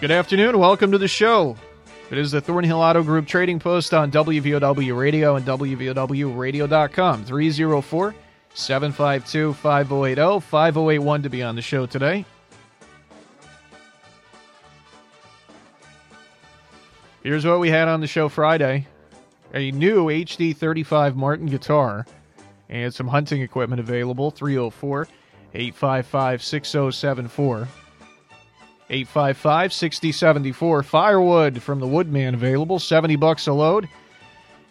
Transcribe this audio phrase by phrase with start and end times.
[0.00, 0.58] Good afternoon.
[0.58, 1.56] Welcome to the show.
[2.10, 7.24] It is the Thornhill Auto Group Trading Post on WVOW Radio and WVOWradio.com.
[7.26, 8.14] 304
[8.54, 12.24] 752 5080 5081 to be on the show today.
[17.22, 18.86] Here's what we had on the show Friday
[19.52, 22.06] a new HD 35 Martin guitar
[22.70, 24.30] and some hunting equipment available.
[24.30, 25.08] 304
[25.52, 27.68] 855 6074.
[28.90, 30.82] 855 6074.
[30.82, 32.78] Firewood from the Woodman available.
[32.78, 33.88] 70 bucks a load.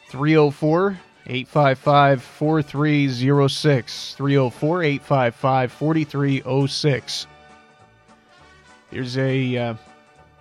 [0.10, 4.14] 304 855 4306.
[4.16, 7.28] 304 855 4306.
[8.92, 9.74] Here's a uh,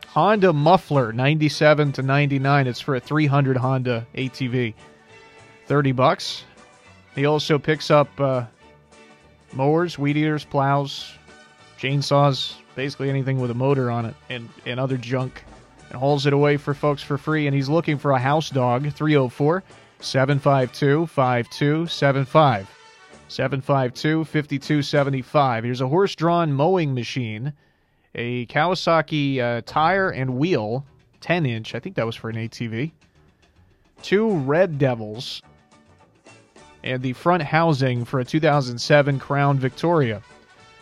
[0.08, 2.66] Honda muffler, 97 to 99.
[2.66, 4.74] It's for a 300 Honda ATV.
[5.66, 6.44] 30 bucks.
[7.14, 8.44] He also picks up uh,
[9.52, 11.12] mowers, weed eaters, plows,
[11.78, 15.42] chainsaws, basically anything with a motor on it, and, and other junk,
[15.90, 17.48] and hauls it away for folks for free.
[17.48, 19.64] And he's looking for a house dog, 304
[19.98, 22.70] 752 5275.
[23.26, 25.64] 752 5275.
[25.64, 27.52] Here's a horse drawn mowing machine,
[28.14, 30.86] a Kawasaki uh, tire and wheel,
[31.20, 31.74] 10 inch.
[31.74, 32.92] I think that was for an ATV.
[34.02, 35.42] Two Red Devils,
[36.84, 40.22] and the front housing for a 2007 Crown Victoria.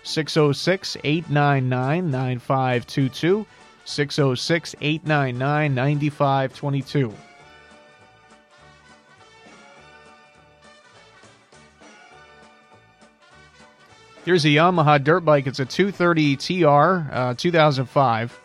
[0.07, 3.45] 606 899 9522.
[3.85, 7.15] 606 899 9522.
[14.25, 15.47] Here's a Yamaha dirt bike.
[15.47, 18.41] It's a 230 TR uh, 2005.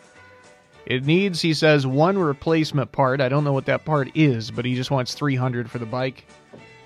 [0.84, 3.20] It needs, he says, one replacement part.
[3.20, 6.26] I don't know what that part is, but he just wants 300 for the bike.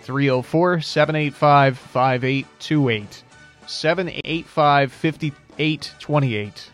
[0.02, 3.22] 304 785 5828.
[3.66, 6.70] 785 5828.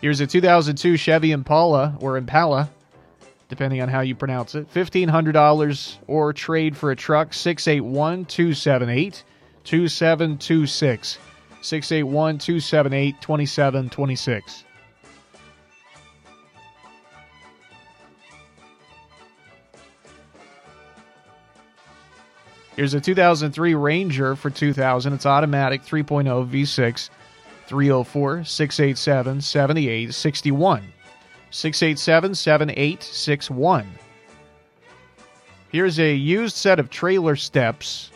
[0.00, 2.68] Here's a 2002 Chevy Impala, or Impala,
[3.48, 4.72] depending on how you pronounce it.
[4.74, 9.24] $1,500 or trade for a truck, 681 278
[9.64, 11.18] 2726.
[11.62, 14.64] 681 278 2726.
[22.76, 25.12] Here's a 2003 Ranger for 2000.
[25.12, 27.08] It's automatic 3.0 V6
[27.66, 30.82] 304 687 7861.
[31.50, 33.86] 687 7861.
[35.70, 38.10] Here's a used set of trailer steps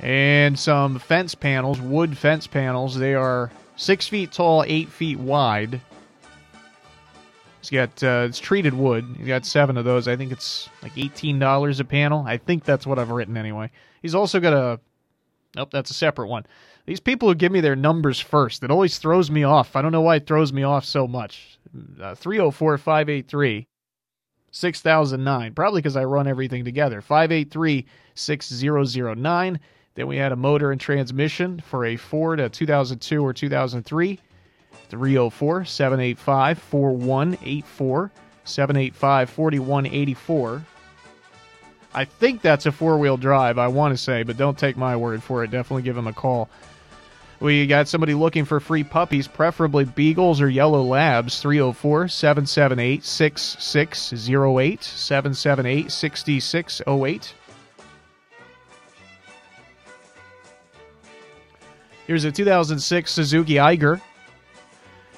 [0.00, 2.96] and some fence panels, wood fence panels.
[2.96, 5.80] They are six feet tall, eight feet wide.
[7.66, 9.16] It's got uh, it's treated wood.
[9.18, 10.06] He's got seven of those.
[10.06, 12.24] I think it's like eighteen dollars a panel.
[12.24, 13.72] I think that's what I've written anyway.
[14.02, 14.78] He's also got a.
[15.56, 16.46] Nope, that's a separate one.
[16.84, 19.74] These people who give me their numbers first, it always throws me off.
[19.74, 21.58] I don't know why it throws me off so much.
[22.00, 23.66] Uh, 304 583
[24.52, 25.54] 6009.
[25.54, 27.00] Probably because I run everything together.
[27.00, 27.84] 583
[28.14, 29.60] 6009.
[29.96, 34.20] Then we had a motor and transmission for a Ford, a 2002 or 2003.
[34.88, 38.10] 304 785 4184.
[38.44, 40.66] 785 4184.
[41.94, 44.96] I think that's a four wheel drive, I want to say, but don't take my
[44.96, 45.50] word for it.
[45.50, 46.50] Definitely give him a call.
[47.40, 51.40] We got somebody looking for free puppies, preferably beagles or yellow labs.
[51.40, 54.84] 304 778 6608.
[54.84, 57.34] 778 6608.
[62.06, 64.00] Here's a 2006 Suzuki Eiger.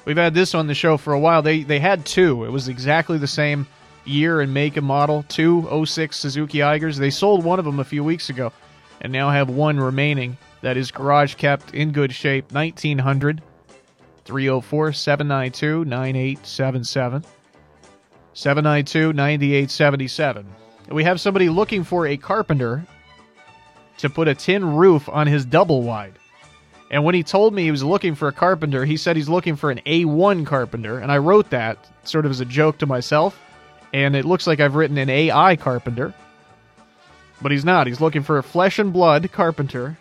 [0.08, 1.42] We've had this on the show for a while.
[1.42, 2.46] They they had two.
[2.46, 3.66] It was exactly the same
[4.06, 5.22] year and make and model.
[5.28, 6.96] Two 06 Suzuki Eigers.
[6.96, 8.50] They sold one of them a few weeks ago,
[9.02, 12.50] and now have one remaining that is garage kept in good shape.
[12.52, 13.42] 1900
[14.24, 17.24] 304 792 9877.
[18.32, 20.46] 792 9877.
[20.88, 22.86] We have somebody looking for a carpenter
[23.98, 26.14] to put a tin roof on his double wide.
[26.90, 29.56] And when he told me he was looking for a carpenter, he said he's looking
[29.56, 30.98] for an A1 carpenter.
[30.98, 33.38] And I wrote that sort of as a joke to myself.
[33.92, 36.14] And it looks like I've written an AI carpenter.
[37.42, 37.86] But he's not.
[37.86, 39.98] He's looking for a flesh and blood carpenter.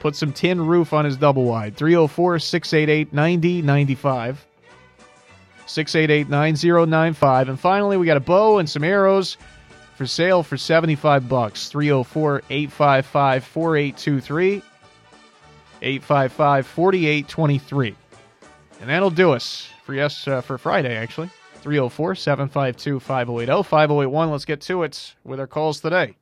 [0.00, 1.76] Put some tin roof on his double wide.
[1.76, 4.46] 304 688 9095.
[5.66, 7.48] 688 9095.
[7.48, 9.36] And finally, we got a bow and some arrows
[9.96, 11.68] for sale for 75 bucks.
[11.68, 14.62] 304 855 4823.
[15.82, 17.94] 855 4823.
[18.80, 21.30] And that'll do us for yes uh, for Friday actually.
[21.62, 24.30] 304 752 5080 5081.
[24.30, 26.16] Let's get to it with our calls today.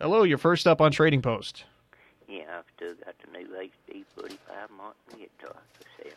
[0.00, 1.64] Hello, you're first up on Trading Post.
[2.28, 4.38] Yeah, I've still got the new HD 45
[4.76, 6.12] Martin guitar for sale.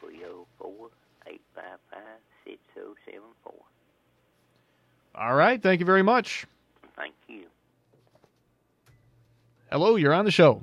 [0.00, 0.88] 304
[1.26, 2.00] 855
[2.44, 3.54] 6074.
[5.14, 5.60] All right.
[5.62, 6.46] Thank you very much.
[6.96, 7.44] Thank you.
[9.70, 10.62] Hello, you're on the show.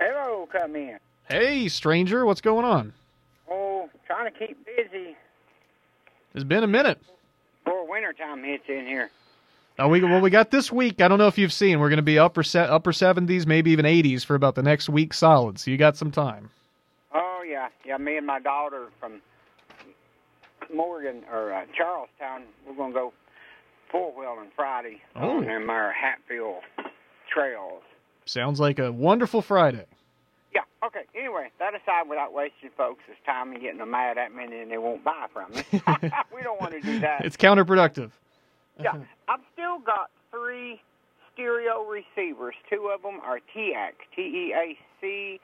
[0.00, 0.98] Hello, come in.
[1.28, 2.92] Hey, stranger, what's going on?
[3.50, 5.14] Oh, trying to keep busy
[6.34, 6.98] It's been a minute.
[7.64, 9.10] before wintertime hits in here.
[9.78, 11.00] Uh, we well, we got this week.
[11.00, 11.78] I don't know if you've seen.
[11.80, 14.88] We're going to be upper se- upper seventies, maybe even eighties for about the next
[14.88, 15.58] week solid.
[15.58, 16.50] So you got some time.
[17.14, 17.96] Oh yeah, yeah.
[17.96, 19.22] Me and my daughter from
[20.74, 23.12] Morgan or uh, Charlestown, we're gonna go
[23.90, 25.38] four wheeling Friday Oh.
[25.38, 26.62] on them our Hatfield
[27.32, 27.82] trails.
[28.24, 29.86] Sounds like a wonderful Friday.
[30.54, 30.60] Yeah.
[30.84, 31.00] Okay.
[31.16, 34.68] Anyway, that aside, without wasting folks' time and getting them mad at me and then
[34.68, 35.62] they won't buy from me,
[36.34, 37.24] we don't want to do that.
[37.24, 38.10] It's counterproductive.
[38.78, 38.94] Yeah,
[39.28, 40.80] I've still got three
[41.34, 42.54] stereo receivers.
[42.70, 45.40] Two of them are TEAC, T-E-A-C,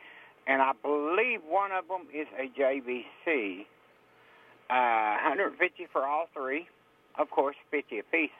[0.46, 3.66] and I believe one of them is a JVC.
[4.68, 6.66] Uh, 150 for all three,
[7.18, 8.30] of course, 50 apiece.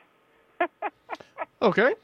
[1.62, 1.94] Okay.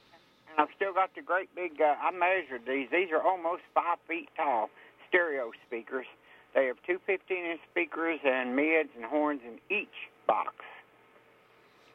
[0.53, 1.81] And I've still got the great big.
[1.81, 2.89] Uh, I measured these.
[2.93, 4.71] These are almost five feet tall
[5.09, 6.07] stereo speakers.
[6.55, 9.89] They have two 15-inch speakers and mids and horns in each
[10.27, 10.55] box.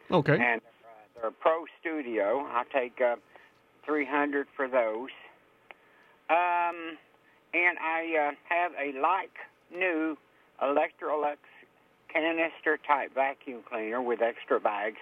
[0.10, 0.34] Okay.
[0.34, 2.48] and uh, they're a Pro Studio.
[2.54, 3.16] I'll take uh,
[3.86, 5.10] 300 for those.
[6.30, 6.98] Um,
[7.54, 9.32] and I uh, have a like
[9.74, 10.18] new
[10.62, 11.38] Electrolux
[12.12, 14.98] canister type vacuum cleaner with extra bags.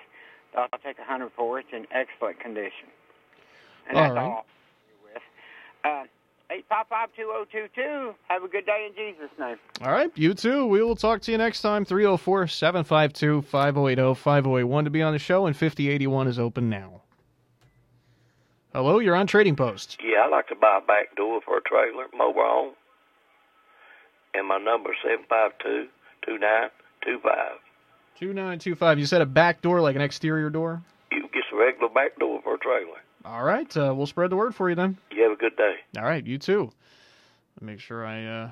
[0.56, 1.66] I'll take 100 for it.
[1.72, 2.90] It's in excellent condition.
[3.88, 4.24] And All that's right.
[4.24, 4.46] all I'll
[4.88, 5.24] leave you with.
[5.84, 6.06] Uh,
[7.76, 8.14] 855-2022.
[8.28, 9.58] Have a good day in Jesus' name.
[9.82, 10.12] All right.
[10.16, 10.66] You too.
[10.68, 11.86] We will talk to you next time.
[11.86, 17.02] 304 752 5080 5081 to be on the show, and 5081 is open now.
[18.74, 19.98] Hello, you're on Trading Post.
[20.04, 22.74] Yeah, I'd like to buy a back door for a trailer, mobile home.
[24.34, 25.88] And my number is seven five two
[26.26, 26.70] two nine
[27.04, 27.56] two five.
[28.20, 28.20] 2925.
[28.20, 29.00] 2925.
[29.00, 30.82] You said a back door, like an exterior door?
[31.12, 33.00] You can get a regular back door for a trailer.
[33.26, 33.76] All right.
[33.76, 34.98] Uh, we'll spread the word for you then.
[35.12, 35.76] You have a good day.
[35.98, 36.26] All right.
[36.26, 36.72] You too.
[37.60, 38.52] Make sure I uh,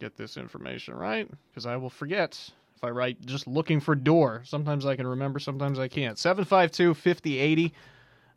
[0.00, 4.42] get this information right because I will forget if I write just looking for door.
[4.44, 6.18] Sometimes I can remember, sometimes I can't.
[6.18, 7.74] 752 5080.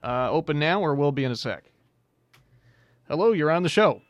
[0.03, 1.63] Uh, open now or will be in a sec.
[3.07, 4.01] Hello, you're on the show.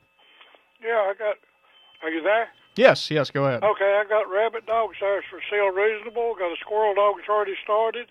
[0.81, 1.35] Yeah, I got.
[2.01, 2.47] Are you there?
[2.75, 3.63] Yes, yes, go ahead.
[3.63, 6.35] Okay, I got rabbit dogs there for sale reasonable.
[6.39, 8.07] Got a squirrel dog that's already started,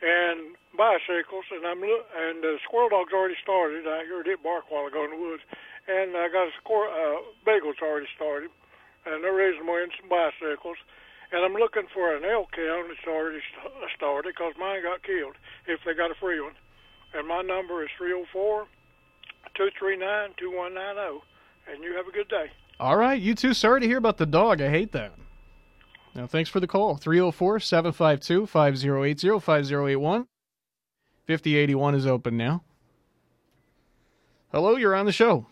[0.00, 3.86] and bicycles, and I'm look, and the squirrel dog's already started.
[3.86, 5.42] I heard it bark while ago in the woods,
[5.88, 8.50] and I got a squirrel uh, beagle's already started,
[9.06, 10.78] and they're reasonable and some bicycles.
[11.32, 15.38] And I'm looking for an elk hound that's already st- started because mine got killed.
[15.66, 16.58] If they got a free one,
[17.14, 18.66] and my number is three zero four
[19.54, 21.22] two three nine two one nine zero.
[21.70, 22.50] And you have a good day.
[22.80, 23.54] All right, you too.
[23.54, 24.60] Sorry to hear about the dog.
[24.60, 25.12] I hate that.
[26.14, 26.96] Now, thanks for the call.
[26.96, 30.26] 304 752 5080 5081.
[31.30, 32.60] 5081 is open now.
[34.50, 35.46] Hello, you're on the show.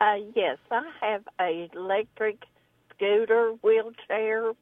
[0.00, 2.44] Uh, yes, I have a electric
[2.94, 4.52] scooter wheelchair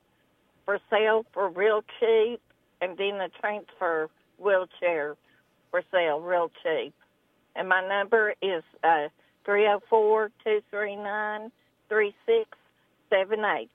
[0.64, 2.40] for sale for real cheap,
[2.80, 4.08] and then a transfer
[4.38, 5.16] wheelchair
[5.70, 6.94] for sale real cheap.
[7.54, 9.08] And my number is uh,
[9.44, 11.52] three zero four two three nine
[11.90, 12.48] three six
[13.10, 13.70] seven eight.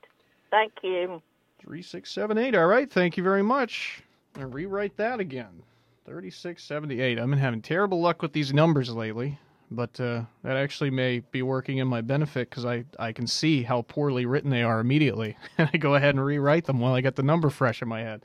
[0.50, 1.22] Thank you.
[1.60, 2.56] 3678.
[2.56, 4.02] All right, thank you very much.
[4.40, 5.62] I'll rewrite that again.
[6.06, 7.20] 3678.
[7.20, 9.38] I've been having terrible luck with these numbers lately,
[9.70, 13.64] but uh, that actually may be working in my benefit because I, I can see
[13.64, 15.38] how poorly written they are immediately.
[15.58, 18.02] And I go ahead and rewrite them while I get the number fresh in my
[18.02, 18.24] head.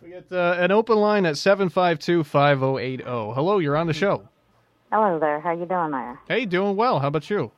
[0.00, 3.02] We get uh, an open line at 752 5080.
[3.02, 4.28] Hello, you're on the show.
[4.92, 5.40] Hello there.
[5.40, 6.20] How you doing there?
[6.28, 7.00] Hey, doing well.
[7.00, 7.50] How about you?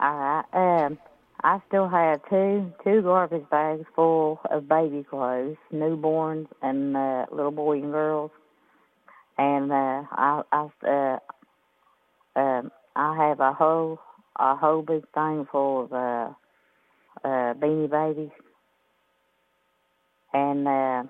[0.00, 0.44] All right.
[0.52, 0.98] Um,
[1.44, 7.50] I still have two two garbage bags full of baby clothes, newborns and uh, little
[7.52, 8.30] boys and girls,
[9.36, 14.00] and uh, I I uh, um, I have a whole
[14.40, 16.30] a whole big thing full of uh,
[17.22, 18.32] uh, beanie babies,
[20.32, 21.04] and uh,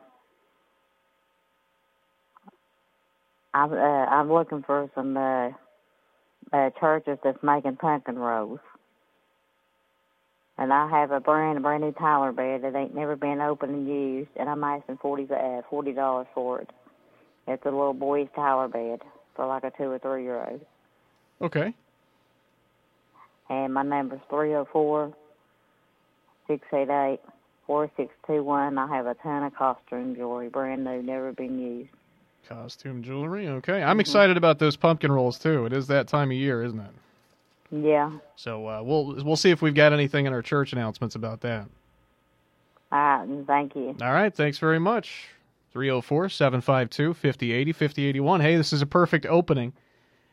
[3.55, 5.51] I'm uh, I'm looking for some uh,
[6.53, 8.59] uh, churches that's making pumpkin rolls.
[10.57, 13.89] And I have a brand brand new Tyler bed that ain't never been opened and
[13.89, 16.71] used, and I'm asking forty uh, forty dollars for it.
[17.49, 19.01] It's a little boy's Tyler bed
[19.35, 20.61] for like a two or three year old.
[21.43, 21.75] Okay.
[23.51, 25.13] And my number's three zero four
[26.47, 27.21] six eight eight
[27.67, 28.79] four six two one.
[28.79, 31.91] I have a ton of costume jewelry, brand new, never been used.
[32.49, 33.49] Costume jewelry.
[33.49, 33.83] Okay.
[33.83, 35.65] I'm excited about those pumpkin rolls, too.
[35.67, 36.91] It is that time of year, isn't it?
[37.83, 38.11] Yeah.
[38.37, 41.67] So uh, we'll we'll see if we've got anything in our church announcements about that.
[42.93, 43.97] And Thank you.
[44.01, 45.29] All right, thanks very much.
[45.73, 48.41] 304 752 5080 5081.
[48.41, 49.73] Hey, this is a perfect opening.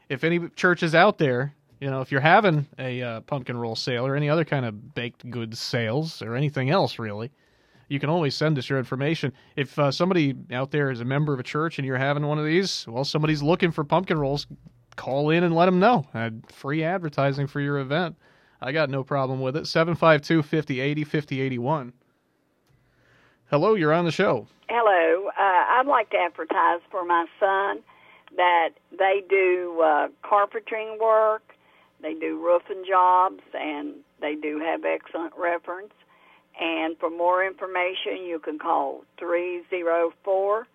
[0.10, 4.06] If any churches out there, you know, if you're having a uh, pumpkin roll sale
[4.06, 7.32] or any other kind of baked goods sales or anything else, really,
[7.88, 9.34] you can always send us your information.
[9.56, 12.38] If uh, somebody out there is a member of a church and you're having one
[12.38, 14.46] of these, well, somebody's looking for pumpkin rolls,
[14.96, 16.06] call in and let them know.
[16.48, 18.16] Free advertising for your event.
[18.62, 19.68] I got no problem with it.
[19.68, 21.94] 752 5080 5081.
[23.50, 24.48] Hello, you're on the show.
[24.70, 25.30] Hello.
[25.30, 27.80] Uh, I'd like to advertise for my son
[28.38, 31.44] that they do uh, carpentering work,
[32.02, 35.92] they do roofing jobs, and they do have excellent reference.
[36.60, 40.68] And for more information, you can call 304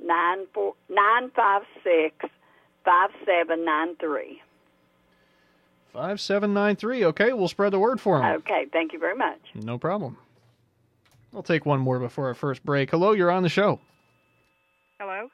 [0.00, 2.30] 956
[2.84, 4.42] 5793.
[5.92, 7.04] 5793.
[7.06, 8.36] Okay, we'll spread the word for him.
[8.38, 9.38] Okay, thank you very much.
[9.54, 10.16] No problem.
[11.32, 12.90] We'll take one more before our first break.
[12.90, 13.80] Hello, you're on the show.
[15.00, 15.28] Hello?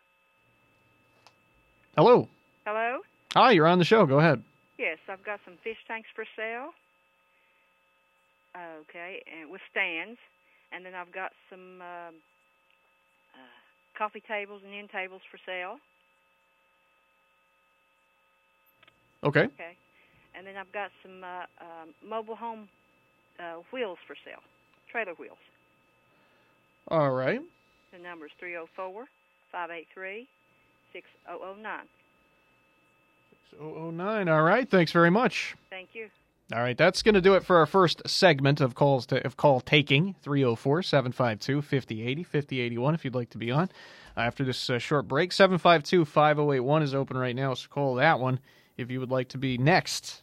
[1.96, 2.28] Hello.
[2.64, 2.98] Hello?
[3.34, 4.06] Hi, you're on the show.
[4.06, 4.42] Go ahead.
[4.78, 6.70] Yes, I've got some fish tanks for sale.
[8.56, 10.18] Okay, and with stands.
[10.72, 12.14] And then I've got some um
[13.34, 15.76] uh, coffee tables and end tables for sale.
[19.24, 19.44] Okay.
[19.44, 19.76] Okay.
[20.34, 22.68] And then I've got some uh, um, mobile home
[23.38, 24.40] uh, wheels for sale,
[24.90, 25.38] trailer wheels.
[26.88, 27.40] All right.
[27.92, 29.06] The number is 304
[29.52, 30.26] 583
[30.92, 31.80] 6009.
[33.58, 34.28] 009.
[34.28, 34.70] All right.
[34.70, 35.56] Thanks very much.
[35.68, 36.08] Thank you.
[36.52, 39.36] All right, that's going to do it for our first segment of calls to of
[39.36, 43.68] call taking 304-752-5080, 5081 if you'd like to be on.
[44.16, 48.40] After this uh, short break, 752-5081 is open right now, so call that one
[48.76, 50.22] if you would like to be next.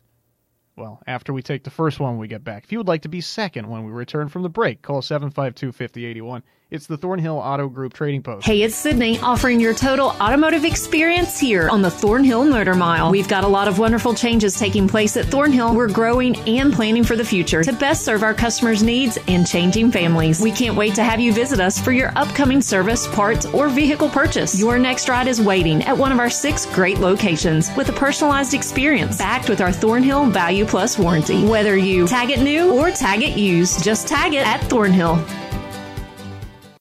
[0.75, 2.63] Well, after we take the first one we get back.
[2.63, 6.43] If you would like to be second when we return from the break, call 752-5081.
[6.69, 8.45] It's the Thornhill Auto Group Trading Post.
[8.45, 13.09] Hey, it's Sydney offering your total automotive experience here on the Thornhill Motor Mile.
[13.09, 15.73] We've got a lot of wonderful changes taking place at Thornhill.
[15.73, 19.91] We're growing and planning for the future to best serve our customers' needs and changing
[19.91, 20.41] families.
[20.41, 24.09] We can't wait to have you visit us for your upcoming service, parts, or vehicle
[24.09, 24.59] purchase.
[24.59, 28.53] Your next ride is waiting at one of our six great locations with a personalized
[28.53, 31.47] experience backed with our Thornhill Value Plus warranty.
[31.47, 35.25] Whether you tag it new or tag it used, just tag it at Thornhill.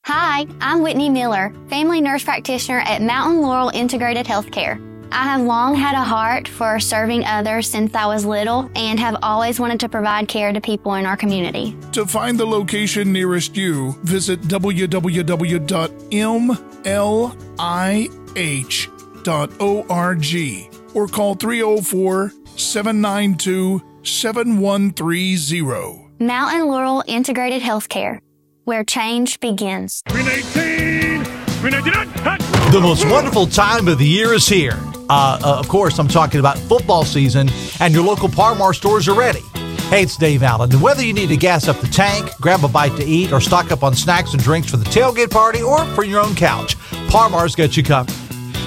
[0.07, 4.81] Hi, I'm Whitney Miller, family nurse practitioner at Mountain Laurel Integrated Healthcare.
[5.11, 9.17] I have long had a heart for serving others since I was little and have
[9.21, 11.77] always wanted to provide care to people in our community.
[11.91, 14.95] To find the location nearest you, visit www.mlih.org
[20.95, 26.07] or call 304 792 7130.
[26.19, 28.21] Mountain Laurel Integrated Healthcare,
[28.67, 30.03] where change begins.
[32.73, 34.79] The most wonderful time of the year is here.
[35.09, 37.49] Uh, uh, of course, I'm talking about football season,
[37.81, 39.41] and your local Par Mar stores are ready.
[39.89, 42.69] Hey, it's Dave Allen, and whether you need to gas up the tank, grab a
[42.69, 45.85] bite to eat, or stock up on snacks and drinks for the tailgate party or
[45.95, 46.77] for your own couch,
[47.09, 48.13] Par Mar's got you covered.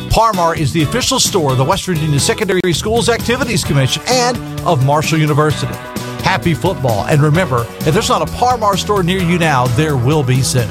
[0.10, 4.38] Par Mar is the official store of the West Virginia Secondary Schools Activities Commission and
[4.62, 5.74] of Marshall University.
[6.30, 9.98] Happy football, and remember, if there's not a Par Mar store near you now, there
[9.98, 10.70] will be soon.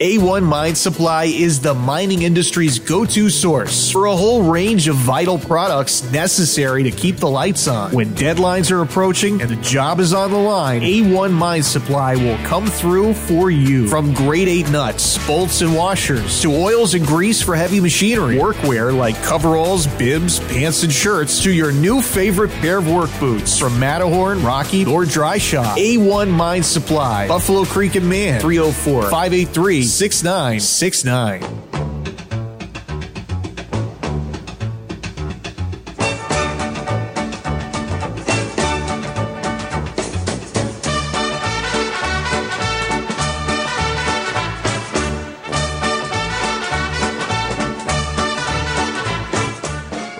[0.00, 4.96] A1 Mine Supply is the mining industry's go to source for a whole range of
[4.96, 7.92] vital products necessary to keep the lights on.
[7.92, 12.38] When deadlines are approaching and the job is on the line, A1 Mine Supply will
[12.46, 13.88] come through for you.
[13.88, 18.96] From grade 8 nuts, bolts, and washers to oils and grease for heavy machinery, workwear
[18.96, 23.78] like coveralls, bibs, pants, and shirts, to your new favorite pair of work boots from
[23.78, 25.76] Matterhorn, Rocky, or Dryshod.
[25.76, 31.40] A1 Mine Supply, Buffalo Creek and Man, 304 583 6969.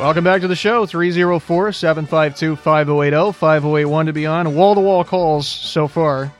[0.01, 0.87] Welcome back to the show.
[0.87, 4.57] 304 752 5080 5081 to be on.
[4.57, 6.33] Wall to wall calls so far.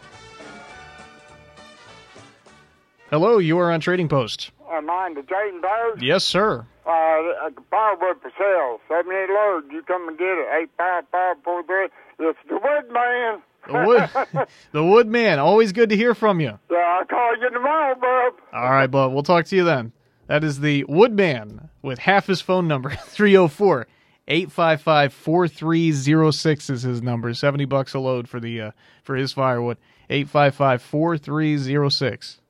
[3.11, 4.53] Hello, you are on Trading Post.
[4.73, 6.01] Uh, mine, the Trading Post.
[6.01, 6.65] Yes, sir.
[6.87, 9.67] Uh, firewood for sale, 78 loads.
[9.73, 10.47] You come and get it,
[10.79, 11.89] 85543.
[12.21, 13.43] It's the wood man.
[13.67, 15.41] The wood, the wood man.
[15.41, 16.57] Always good to hear from you.
[16.71, 18.35] Yeah, I'll call you tomorrow, bub.
[18.53, 19.13] All right, bud.
[19.13, 19.91] We'll talk to you then.
[20.29, 23.89] That is the Woodman with half his phone number 304
[24.29, 27.35] 855 4306 is his number.
[27.35, 28.71] 70 bucks a load for the uh,
[29.03, 29.79] for his firewood.
[30.09, 32.41] 855 4306.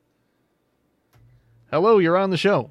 [1.70, 2.70] Hello, you're on the show.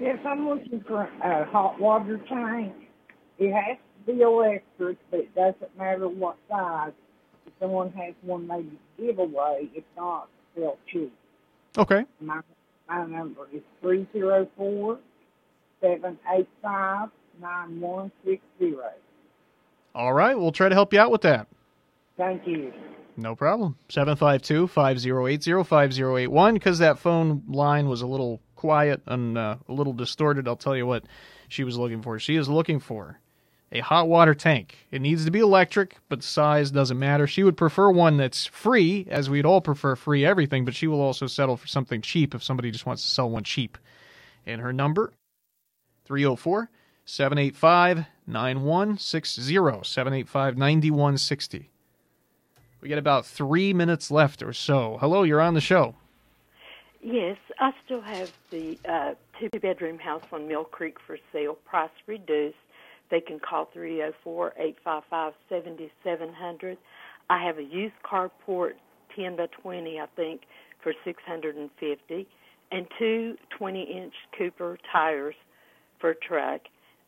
[0.00, 2.74] Yes, I'm looking for a hot water tank.
[3.38, 6.92] It has to be electric, but it doesn't matter what size.
[7.46, 9.70] If someone has one, maybe give away.
[9.74, 11.12] If not, they'll cheap.
[11.78, 12.04] Okay.
[12.20, 12.40] My
[12.88, 14.98] my number is three zero four
[15.80, 17.08] seven eight five
[17.40, 18.90] nine one six zero.
[19.94, 21.46] All right, we'll try to help you out with that.
[22.16, 22.72] Thank you.
[23.16, 23.76] No problem.
[23.88, 26.54] 752 5080 5081.
[26.54, 30.76] Because that phone line was a little quiet and uh, a little distorted, I'll tell
[30.76, 31.04] you what
[31.48, 32.18] she was looking for.
[32.18, 33.18] She is looking for
[33.72, 34.86] a hot water tank.
[34.90, 37.26] It needs to be electric, but size doesn't matter.
[37.26, 41.00] She would prefer one that's free, as we'd all prefer free everything, but she will
[41.00, 43.78] also settle for something cheap if somebody just wants to sell one cheap.
[44.46, 45.12] And her number
[46.04, 46.70] 304
[47.04, 49.42] 785 9160.
[49.42, 51.71] 785 9160.
[52.82, 54.98] We got about three minutes left or so.
[55.00, 55.94] Hello, you're on the show.
[57.00, 61.90] Yes, I still have the uh, two bedroom house on Mill Creek for sale, price
[62.08, 62.56] reduced.
[63.08, 66.76] They can call three zero four eight five five seventy seven hundred.
[67.30, 68.72] I have a used carport,
[69.14, 70.42] 10 by 20, I think,
[70.82, 72.26] for 650
[72.72, 75.36] and two 20 inch Cooper tires
[76.00, 76.62] for truck.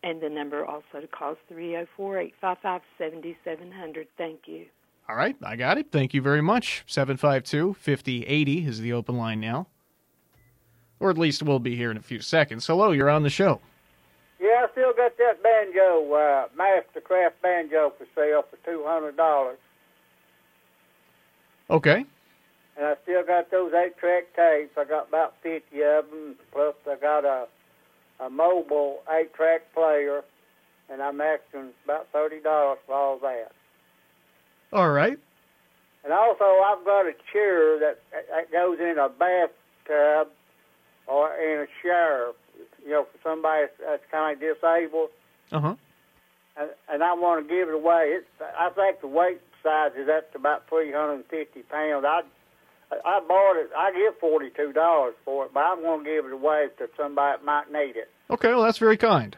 [0.05, 4.07] And the number also to call is 304 855 7700.
[4.17, 4.67] Thank you.
[5.09, 5.89] All right, I got it.
[5.93, 6.83] Thank you very much.
[6.87, 9.67] 752 5080 is the open line now.
[11.01, 12.67] Or at least we'll be here in a few seconds.
[12.67, 13.61] Hello, you're on the show.
[14.41, 19.59] Yeah, I still got that banjo, uh, Mastercraft banjo for sale for two hundred dollars,
[21.71, 22.05] Okay.
[22.77, 24.77] and I still got those eight-track tapes.
[24.77, 26.37] I got about fifty of them.
[26.53, 27.47] Plus, I got a
[28.21, 30.23] a mobile eight-track player,
[30.91, 33.53] and I'm asking about thirty dollars for all that.
[34.75, 35.19] All right.
[36.05, 38.01] And also, I've got a chair that
[38.31, 40.29] that goes in a bathtub
[41.07, 42.33] or in a shower.
[42.85, 45.09] You know, for somebody that's kind of disabled.
[45.51, 45.75] Uh huh.
[46.59, 48.13] and, and I want to give it away.
[48.19, 48.27] It's,
[48.59, 52.05] I think the weight size is up to about 350 pounds.
[52.07, 52.21] I
[53.05, 53.71] I bought it.
[53.77, 56.89] I give forty two dollars for it, but I'm going to give it away to
[56.97, 58.11] somebody that might need it.
[58.31, 59.37] Okay, well, that's very kind.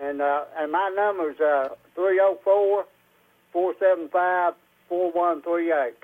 [0.00, 2.84] And uh, and my number's uh three zero four
[3.52, 4.54] four seven five
[4.88, 5.94] four one three eight.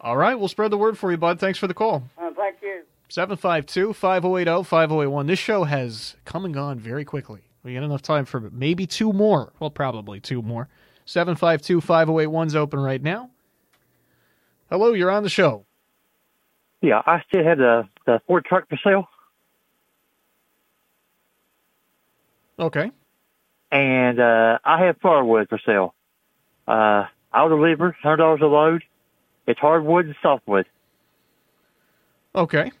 [0.00, 1.38] All right, we'll spread the word for you, bud.
[1.40, 2.04] Thanks for the call.
[2.18, 2.82] And thank you.
[3.08, 5.26] 752 5080 5081.
[5.26, 7.40] This show has come and gone very quickly.
[7.62, 9.52] We got enough time for maybe two more.
[9.60, 10.68] Well, probably two more.
[11.06, 13.30] 752 5081's open right now.
[14.70, 15.64] Hello, you're on the show.
[16.82, 19.08] Yeah, I still have the, the Ford truck for sale,
[22.58, 22.90] Okay.
[23.72, 25.93] and uh, I have firewood for sale.
[26.66, 28.82] Uh, I'll deliver hundred dollars a load.
[29.46, 30.66] It's hardwood and softwood.
[32.34, 32.72] Okay.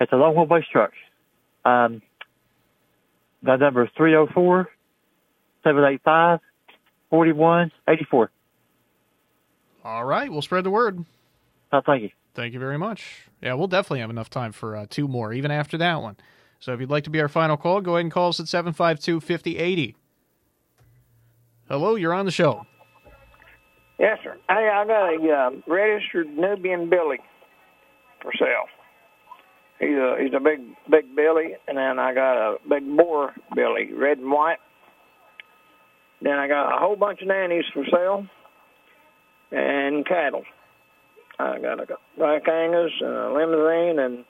[0.00, 0.92] It's a long wheelbase truck.
[1.64, 2.02] Um,
[3.42, 4.68] the number is three zero four
[5.64, 6.40] seven eight five
[7.10, 8.30] forty one eighty four.
[9.84, 11.04] All right, we'll spread the word.
[11.72, 12.10] Oh, thank you.
[12.34, 13.28] Thank you very much.
[13.42, 16.16] Yeah, we'll definitely have enough time for uh, two more, even after that one.
[16.60, 18.48] So if you'd like to be our final call, go ahead and call us at
[18.48, 19.96] 752 5080.
[21.68, 22.66] Hello, you're on the show.
[23.98, 24.38] Yes, sir.
[24.48, 27.18] Hey, I got a uh, registered Nubian Billy
[28.22, 28.66] for sale.
[29.78, 33.92] He's a he's a big big Billy, and then I got a big boar Billy,
[33.92, 34.58] red and white.
[36.22, 38.26] Then I got a whole bunch of nannies for sale,
[39.52, 40.44] and cattle.
[41.38, 44.24] I got a black Angus, a limousine, and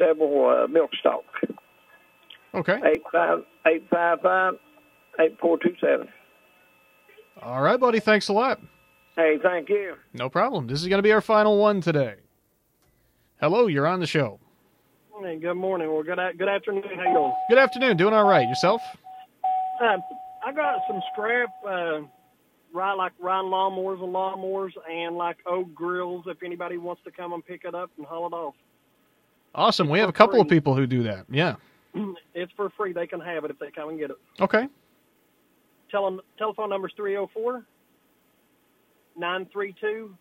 [0.00, 1.24] several uh, milk stock.
[2.54, 2.80] Okay.
[2.84, 4.54] Eight five eight five five
[5.20, 6.08] eight four two seven.
[7.42, 8.00] All right, buddy.
[8.00, 8.60] Thanks a lot.
[9.16, 9.94] Hey, thank you.
[10.14, 10.66] No problem.
[10.66, 12.16] This is going to be our final one today.
[13.40, 14.38] Hello, you're on the show.
[15.22, 15.92] Hey, good morning.
[15.92, 16.84] Well, good a- good afternoon.
[16.96, 17.34] How you doing?
[17.48, 17.96] Good afternoon.
[17.96, 18.48] Doing all right.
[18.48, 18.80] Yourself?
[19.82, 19.96] Uh,
[20.46, 22.00] I got some scrap, uh,
[22.72, 26.24] right like riding lawnmowers and lawnmowers, and like old grills.
[26.26, 28.54] If anybody wants to come and pick it up and haul it off,
[29.54, 29.88] Awesome.
[29.88, 31.24] We have a couple of people who do that.
[31.30, 31.56] Yeah.
[32.34, 32.92] it's for free.
[32.92, 34.16] They can have it if they come and get it.
[34.40, 34.68] Okay.
[35.90, 37.64] Telephone number is three zero four
[39.16, 40.14] nine three two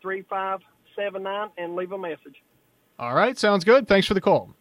[0.00, 0.60] three five
[0.94, 2.42] seven nine, and leave a message.
[2.98, 3.38] All right.
[3.38, 3.86] Sounds good.
[3.86, 4.54] Thanks for the call.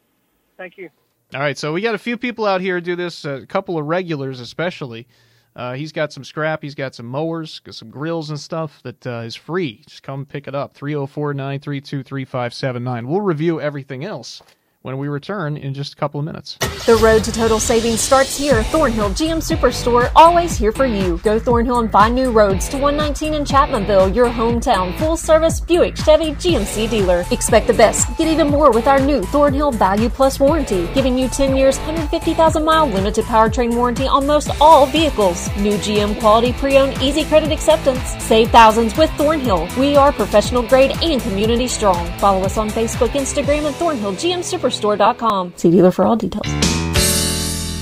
[0.57, 0.89] Thank you.
[1.33, 3.25] All right, so we got a few people out here do this.
[3.25, 5.07] A couple of regulars, especially.
[5.55, 6.61] Uh, he's got some scrap.
[6.61, 9.83] He's got some mowers, got some grills and stuff that uh, is free.
[9.87, 10.75] Just come pick it up.
[10.75, 13.07] 304 932 3579.
[13.07, 14.41] We'll review everything else
[14.85, 16.57] when we return in just a couple of minutes.
[16.85, 18.61] The road to total savings starts here.
[18.65, 21.19] Thornhill GM Superstore, always here for you.
[21.23, 25.97] Go Thornhill and find new roads to 119 in Chapmanville, your hometown full service Buick
[25.97, 27.25] Chevy GMC dealer.
[27.31, 28.15] Expect the best.
[28.15, 32.63] Get even more with our new Thornhill Value Plus warranty, giving you 10 years, 150,000
[32.63, 35.49] mile limited powertrain warranty on most all vehicles.
[35.57, 38.03] New GM quality pre-owned easy credit acceptance.
[38.23, 39.67] Save thousands with Thornhill.
[39.79, 42.05] We are professional grade and community strong.
[42.19, 45.53] Follow us on Facebook, Instagram, and Thornhill GM Superstore store.com.
[45.55, 46.47] See dealer for all details.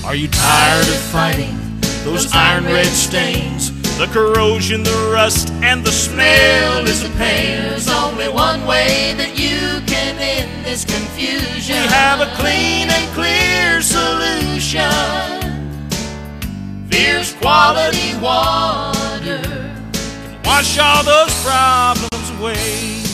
[0.04, 1.56] Are you tired of fighting
[2.04, 3.72] those iron red stains?
[3.96, 7.62] The corrosion, the rust, and the smell is a pain.
[7.62, 11.76] There's only one way that you can end this confusion.
[11.76, 14.90] We have a clean and clear solution.
[16.88, 23.13] Veer's quality water can wash all those problems away.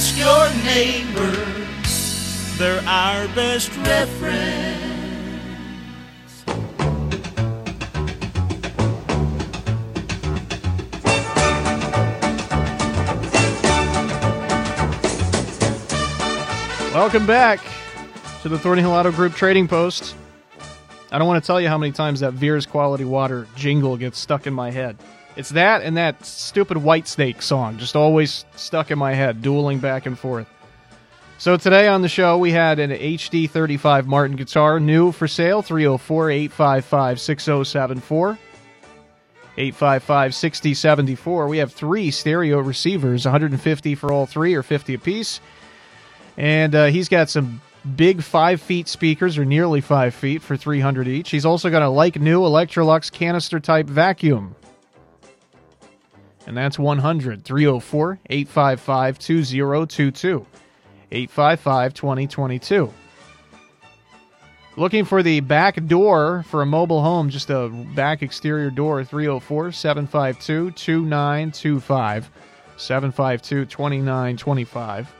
[0.00, 1.32] Ask your neighbor,
[2.56, 4.86] they're our best reference.
[16.94, 17.58] Welcome back
[18.42, 20.14] to the Thornhill Auto Group Trading Post.
[21.10, 24.20] I don't want to tell you how many times that Veer's Quality Water jingle gets
[24.20, 24.96] stuck in my head.
[25.38, 30.04] It's that and that stupid Whitesnake song, just always stuck in my head, dueling back
[30.04, 30.48] and forth.
[31.38, 35.62] So today on the show, we had an HD 35 Martin guitar, new for sale,
[35.62, 38.38] 304 855 6074.
[39.56, 41.46] 855 6074.
[41.46, 45.40] We have three stereo receivers, 150 for all three, or 50 apiece.
[46.36, 47.60] And uh, he's got some
[47.94, 51.30] big five feet speakers, or nearly five feet, for 300 each.
[51.30, 54.56] He's also got a like new Electrolux canister type vacuum
[56.48, 60.46] and that's 100 304 855 2022.
[61.12, 62.92] 855 2022.
[64.78, 69.72] Looking for the back door for a mobile home, just a back exterior door, 304
[69.72, 72.30] 752 2925.
[72.78, 75.14] 752 2925.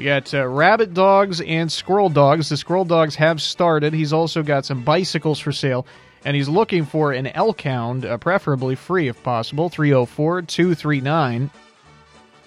[0.00, 2.48] We got uh, rabbit dogs and squirrel dogs.
[2.48, 3.92] The squirrel dogs have started.
[3.92, 5.86] He's also got some bicycles for sale,
[6.24, 9.68] and he's looking for an elk hound, uh, preferably free if possible.
[9.68, 11.50] 304 239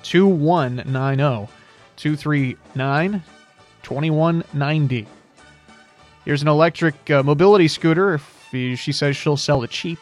[0.02, 1.54] 2190.
[1.96, 3.24] 239
[3.84, 5.08] 2190.
[6.26, 8.16] Here's an electric uh, mobility scooter.
[8.16, 10.00] If she says she'll sell it cheap.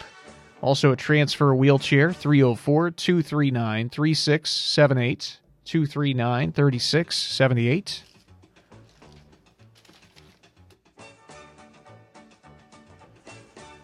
[0.61, 2.13] Also, a transfer wheelchair.
[2.13, 5.40] 304 239 3678.
[5.65, 8.03] 239 3678.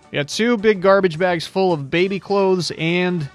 [0.09, 3.29] We got two big garbage bags full of baby clothes and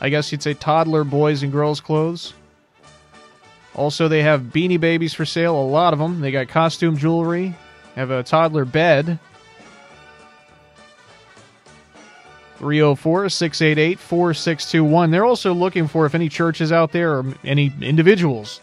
[0.00, 2.34] I guess you'd say toddler boys and girls clothes.
[3.74, 6.20] Also, they have beanie babies for sale, a lot of them.
[6.20, 7.54] They got costume jewelry,
[7.94, 9.18] have a toddler bed,
[12.62, 15.10] 304 688 4621.
[15.10, 18.60] They're also looking for if any churches out there or any individuals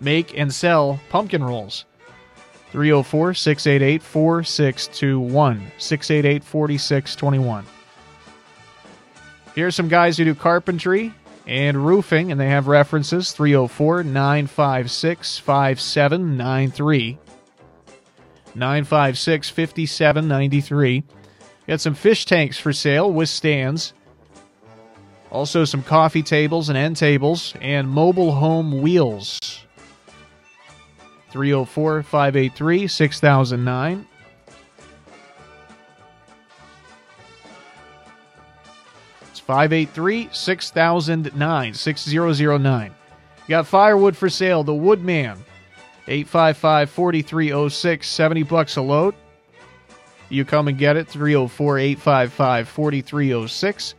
[0.00, 1.84] make and sell pumpkin rolls.
[2.70, 5.70] 304 688 4621.
[5.76, 7.66] 688 4621.
[9.54, 11.12] Here's some guys who do carpentry
[11.46, 17.18] and roofing, and they have references 304 956 5793.
[18.54, 21.04] 956 5793.
[21.66, 23.94] Got some fish tanks for sale with stands.
[25.30, 29.40] Also, some coffee tables and end tables and mobile home wheels.
[31.30, 34.06] 304 583 6009.
[39.22, 41.74] It's 583 6009.
[41.74, 42.94] 6009.
[43.46, 45.38] You got firewood for sale, the Woodman.
[46.06, 49.14] 855 4306, 70 bucks a load.
[50.34, 53.94] You come and get it 304 855 4306.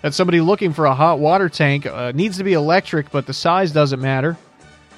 [0.00, 1.86] That's somebody looking for a hot water tank.
[1.86, 4.36] Uh, needs to be electric, but the size doesn't matter.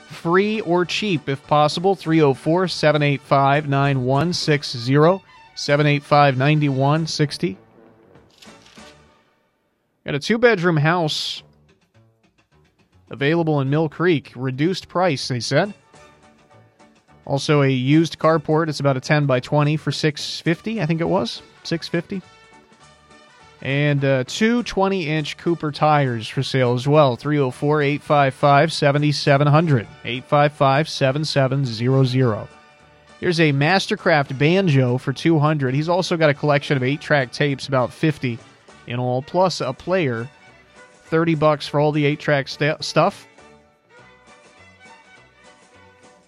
[0.09, 1.95] Free or cheap if possible.
[1.95, 5.25] 304 785 9160.
[5.57, 7.59] 785 9160.
[10.05, 11.43] Got a two bedroom house
[13.11, 14.33] Available in Mill Creek.
[14.35, 15.75] Reduced price, they said.
[17.27, 18.69] Also a used carport.
[18.69, 21.43] It's about a 10 by 20 for 650, I think it was.
[21.63, 22.23] 650.
[23.63, 27.17] And uh, two 20 inch Cooper tires for sale as well.
[27.17, 29.87] 304 855 7700.
[30.05, 32.49] 855 7700.
[33.21, 35.73] Here's a Mastercraft banjo for 200.
[35.75, 38.39] He's also got a collection of 8 track tapes, about 50
[38.87, 40.29] in all, plus a player.
[41.05, 43.27] 30 bucks for all the 8 track st- stuff.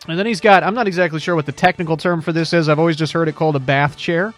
[0.09, 2.69] And then he's got, I'm not exactly sure what the technical term for this is.
[2.69, 4.35] I've always just heard it called a bath chair.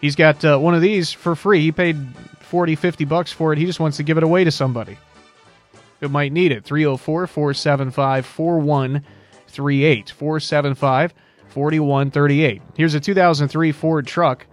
[0.00, 1.60] He's got uh, one of these for free.
[1.60, 1.96] He paid
[2.40, 3.58] 40, 50 bucks for it.
[3.58, 4.96] He just wants to give it away to somebody
[6.00, 6.64] who might need it.
[6.64, 10.10] 304 475 4138.
[10.10, 11.14] 475
[11.48, 12.62] 4138.
[12.76, 14.46] Here's a 2003 Ford truck.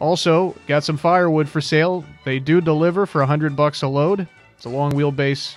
[0.00, 2.04] Also, got some firewood for sale.
[2.24, 4.28] They do deliver for 100 bucks a load.
[4.56, 5.56] It's a long wheelbase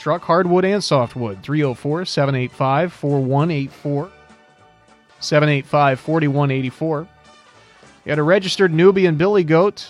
[0.00, 1.42] truck, hardwood and softwood.
[1.42, 4.10] 304 785 4184.
[5.20, 7.00] 785 4184.
[7.00, 7.06] You
[8.06, 9.86] got a registered Nubian billy goat,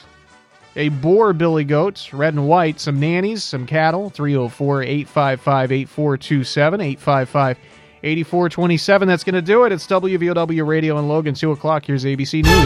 [0.76, 4.10] a boar billy goat, red and white, some nannies, some cattle.
[4.10, 6.80] 304 855 8427.
[6.80, 7.58] 855
[8.02, 9.08] 8427.
[9.08, 9.72] That's going to do it.
[9.72, 11.86] It's WVOW Radio and Logan, 2 o'clock.
[11.86, 12.60] Here's ABC News.